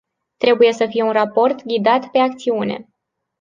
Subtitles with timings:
[0.37, 2.89] Trebuie să fie un raport ghidat pe acțiune.